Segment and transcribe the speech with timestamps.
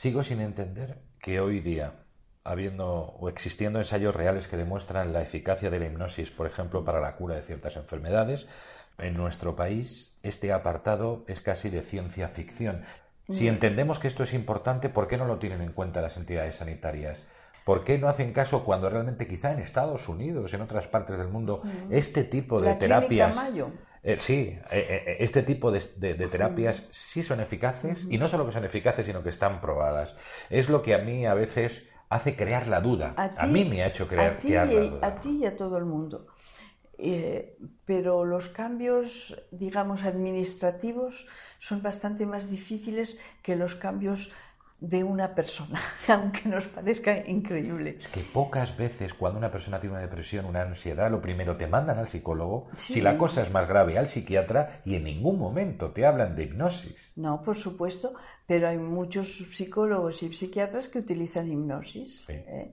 [0.00, 2.04] Sigo sin entender que hoy día,
[2.44, 7.00] habiendo o existiendo ensayos reales que demuestran la eficacia de la hipnosis, por ejemplo, para
[7.00, 8.46] la cura de ciertas enfermedades,
[8.98, 12.82] en nuestro país este apartado es casi de ciencia ficción.
[13.28, 16.54] Si entendemos que esto es importante, ¿por qué no lo tienen en cuenta las entidades
[16.54, 17.24] sanitarias?
[17.64, 21.26] ¿Por qué no hacen caso cuando realmente quizá en Estados Unidos, en otras partes del
[21.26, 23.36] mundo, este tipo de terapias...
[24.02, 25.80] Eh, sí, eh, eh, este tipo de,
[26.30, 30.16] terapias sí son eficaces y no solo que son eficaces, sino que están probadas.
[30.50, 33.14] Es lo que a mí a veces hace crear la duda.
[33.16, 35.06] A, mí me ha hecho crear, la duda.
[35.06, 36.26] A ti y a todo el mundo.
[37.84, 41.26] pero los cambios, digamos, administrativos
[41.58, 44.32] son bastante más difíciles que los cambios
[44.80, 47.96] de una persona, aunque nos parezca increíble.
[47.98, 51.66] Es que pocas veces cuando una persona tiene una depresión, una ansiedad, lo primero te
[51.66, 55.90] mandan al psicólogo, si la cosa es más grave al psiquiatra y en ningún momento
[55.90, 57.12] te hablan de hipnosis.
[57.16, 58.14] No, por supuesto,
[58.46, 62.24] pero hay muchos psicólogos y psiquiatras que utilizan hipnosis.
[62.28, 62.72] ¿eh?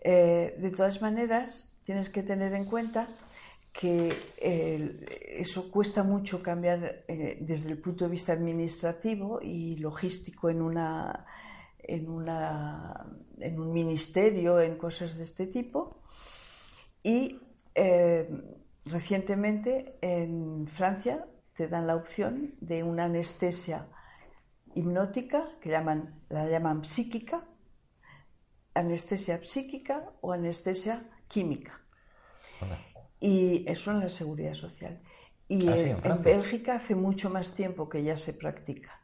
[0.00, 3.08] Eh, de todas maneras, tienes que tener en cuenta
[3.72, 4.34] que
[5.38, 11.26] eso cuesta mucho cambiar eh, desde el punto de vista administrativo y logístico en una
[11.78, 13.06] en una
[13.38, 16.02] en un ministerio en cosas de este tipo.
[17.02, 17.40] Y
[17.74, 18.28] eh,
[18.84, 23.88] recientemente en Francia te dan la opción de una anestesia
[24.74, 27.46] hipnótica que llaman la llaman psíquica
[28.74, 31.80] anestesia psíquica o anestesia química
[33.22, 34.98] y eso en la seguridad social.
[35.48, 38.98] Y ah, en, Bélgica hace mucho más tiempo que ya se practica.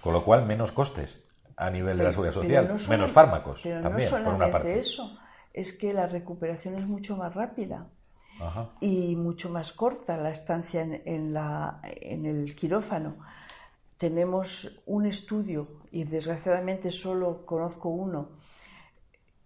[0.00, 1.22] Con lo cual, menos costes
[1.56, 4.78] a nivel de la seguridad social, menos fármacos pero también, no por una parte.
[4.78, 5.18] eso,
[5.54, 7.86] es que la recuperación es mucho más rápida
[8.80, 13.16] y mucho más corta la estancia en, la, en el quirófano.
[13.96, 18.30] Tenemos un estudio, y desgraciadamente solo conozco uno,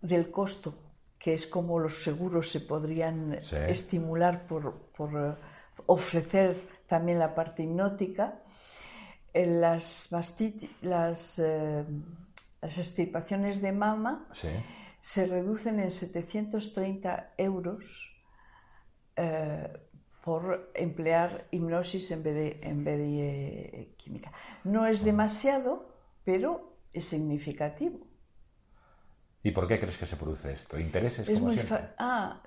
[0.01, 0.75] del costo
[1.21, 5.35] que es como los seguros se podrían estimular por, eh,
[5.87, 8.41] ofrecer también la parte hipnótica.
[9.35, 10.11] las,
[10.81, 11.85] las, eh,
[12.63, 14.27] las extirpaciones de mama
[15.01, 17.85] se reducen en 730 euros
[19.17, 19.69] eh,
[20.25, 24.33] por emplear hipnosis en vez de, en vez de química.
[24.65, 28.10] No es demasiado, pero es significativo.
[29.43, 30.79] ¿Y por qué crees que se produce esto?
[30.79, 31.79] ¿Intereses como siempre?
[31.99, 32.43] Ah,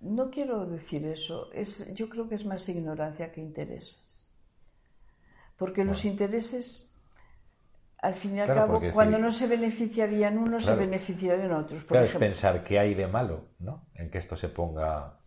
[0.00, 1.50] no quiero decir eso.
[1.52, 4.26] Es, yo creo que es más ignorancia que intereses.
[5.56, 6.92] Porque los intereses,
[7.98, 11.82] al fin y al cabo, cuando no se beneficiarían unos, se beneficiarían otros.
[11.84, 13.86] Por es pensar qué hay de malo ¿no?
[13.94, 15.18] en que esto se ponga.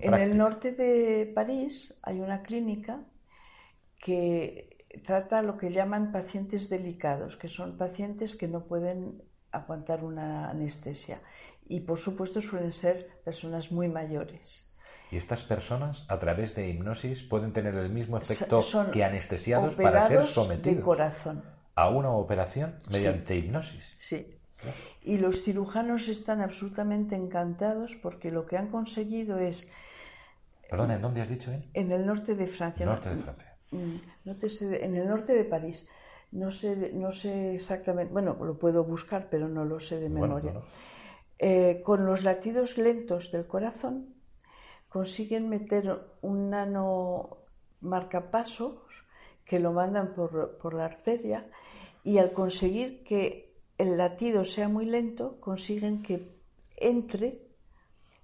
[0.00, 3.00] En, en el norte de París hay una clínica
[3.98, 9.22] que trata lo que llaman pacientes delicados, que son pacientes que no pueden
[9.56, 11.20] aguantar una anestesia.
[11.66, 14.70] Y por supuesto suelen ser personas muy mayores.
[15.10, 18.60] ¿Y estas personas, a través de hipnosis, pueden tener el mismo efecto
[18.92, 21.44] que anestesiados para ser sometidos de corazón.
[21.74, 23.94] a una operación mediante hipnosis?
[23.98, 24.38] Sí.
[25.02, 29.70] Y los cirujanos están absolutamente encantados porque lo que han conseguido es.
[30.68, 31.52] Perdona, ¿en dónde has dicho?
[31.52, 31.62] Eh?
[31.74, 32.86] En el norte de Francia.
[32.86, 33.56] Norte de Francia.
[33.70, 35.88] Mm, en el norte de París
[36.34, 40.52] no sé, no sé exactamente, bueno, lo puedo buscar, pero no lo sé de memoria.
[41.38, 44.14] Eh, con los latidos lentos del corazón
[44.88, 47.38] consiguen meter un nano
[47.80, 48.78] marcapasos
[49.44, 51.48] que lo mandan por, por la arteria
[52.02, 56.34] y al conseguir que el latido sea muy lento, consiguen que
[56.76, 57.42] entre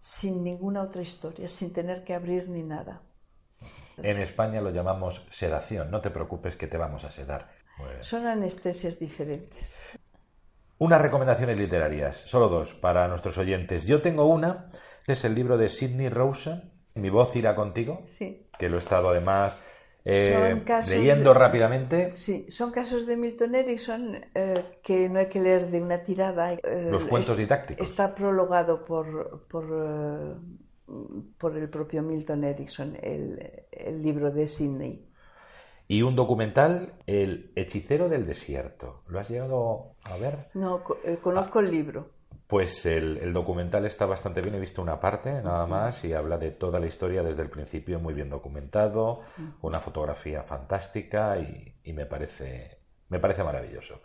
[0.00, 3.03] sin ninguna otra historia, sin tener que abrir ni nada.
[3.99, 5.91] En España lo llamamos sedación.
[5.91, 7.59] No te preocupes que te vamos a sedar.
[8.00, 9.78] Son anestesias diferentes.
[10.78, 13.86] Unas recomendaciones literarias, solo dos para nuestros oyentes.
[13.86, 14.70] Yo tengo una,
[15.04, 18.46] que es el libro de Sidney Rosen, Mi voz irá contigo, sí.
[18.58, 19.58] que lo he estado además
[20.04, 22.16] eh, leyendo rápidamente.
[22.16, 26.55] Sí, son casos de Milton Erickson eh, que no hay que leer de una tirada.
[26.55, 27.88] Eh, Los cuentos didácticos.
[27.88, 30.40] Está prologado por, por,
[31.38, 35.09] por, el propio Milton Erickson, el, el libro de Sidney.
[35.90, 39.02] Y un documental, El hechicero del desierto.
[39.08, 40.46] ¿Lo has llegado a ver?
[40.54, 42.10] No, eh, conozco el libro.
[42.46, 46.52] Pues el, documental está bastante bien, he visto una parte nada más y habla de
[46.52, 49.22] toda la historia desde el principio muy bien documentado,
[49.62, 52.78] una fotografía fantástica y, me, parece,
[53.08, 54.00] me parece maravilloso.